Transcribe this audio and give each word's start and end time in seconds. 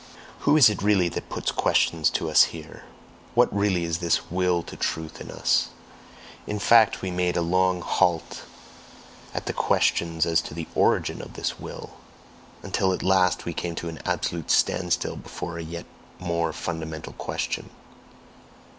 WHO 0.39 0.57
is 0.57 0.67
it 0.67 0.81
really 0.81 1.09
that 1.09 1.29
puts 1.29 1.51
questions 1.51 2.09
to 2.09 2.27
us 2.27 2.45
here? 2.45 2.85
WHAT 3.35 3.53
really 3.53 3.83
is 3.83 3.99
this 3.99 4.31
"Will 4.31 4.63
to 4.63 4.75
Truth" 4.75 5.21
in 5.21 5.29
us? 5.29 5.67
In 6.47 6.57
fact 6.57 7.03
we 7.03 7.11
made 7.11 7.37
a 7.37 7.43
long 7.43 7.81
halt 7.81 8.41
at 9.31 9.45
the 9.45 9.53
question 9.53 10.19
as 10.25 10.41
to 10.41 10.55
the 10.55 10.65
origin 10.73 11.21
of 11.21 11.33
this 11.33 11.59
Will 11.59 11.91
until 12.63 12.93
at 12.93 13.03
last 13.03 13.45
we 13.45 13.53
came 13.53 13.75
to 13.75 13.89
an 13.89 13.99
absolute 14.03 14.49
standstill 14.49 15.17
before 15.17 15.59
a 15.59 15.63
yet 15.63 15.85
more 16.17 16.51
fundamental 16.51 17.13
question. 17.13 17.69